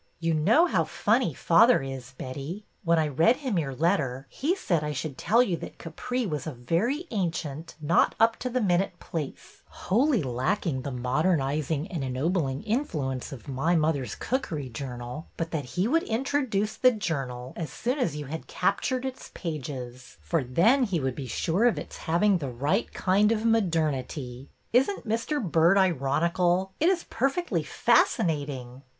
[0.29, 2.65] '''You know how funny father is, Betty.
[2.83, 6.47] When I read him your letter he said I should tell you that Capri was
[6.47, 12.63] a very ancient, not up to the minute place, wholly lacking the modernizing and ennobling
[12.63, 17.99] influence of My Mother's Cookery Journal, but that he would introduce the journal as soon
[17.99, 22.39] as you had captured its pages, for then he would be sure of its having
[22.39, 25.37] the right kind of modernity.' ''Isn't Mr.
[25.39, 26.71] Byrd ironical?
[26.79, 28.81] It is perfectly fascinating